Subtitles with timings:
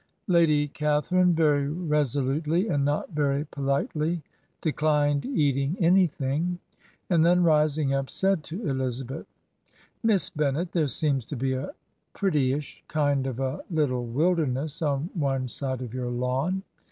[0.37, 4.23] "Lady Catharine very resolutely, and not very po litely,
[4.59, 6.57] declined eating an3rthing,
[7.11, 9.27] and then, rising up, said to Elizabeth:
[10.01, 11.73] 'Miss Bennet, there seems to be a
[12.15, 16.63] prettyish kind of a little wilderness on one side of your lawn.